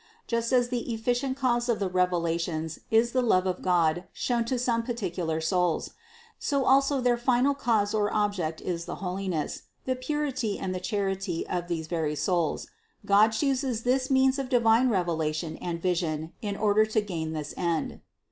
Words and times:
Just 0.25 0.51
as 0.51 0.69
the 0.69 0.91
efficient 0.91 1.37
cause 1.37 1.69
of 1.69 1.77
the 1.77 1.87
revela 1.87 2.39
tions 2.39 2.79
is 2.89 3.11
the 3.11 3.21
love 3.21 3.45
of 3.45 3.61
God 3.61 4.05
shown 4.13 4.45
to 4.45 4.57
some 4.57 4.81
particular 4.81 5.39
souls, 5.39 5.91
so 6.39 6.65
also 6.65 6.99
their 7.01 7.17
final 7.19 7.53
cause 7.53 7.93
or 7.93 8.11
object 8.11 8.61
is 8.61 8.85
the 8.85 8.95
holiness, 8.95 9.61
the 9.85 9.95
purity 9.95 10.57
and 10.57 10.73
the 10.73 10.79
charity 10.79 11.45
of 11.47 11.67
these 11.67 11.85
very 11.85 12.15
souls; 12.15 12.65
God 13.05 13.27
chooses 13.27 13.83
this 13.83 14.09
means 14.09 14.39
of 14.39 14.49
divine 14.49 14.89
revelation 14.89 15.55
and 15.57 15.79
vision 15.79 16.33
in 16.41 16.55
order 16.57 16.83
to 16.83 16.99
gain 17.01 17.33
this 17.33 17.53
end. 17.55 18.01